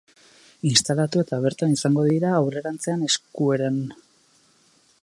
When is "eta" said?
1.25-1.39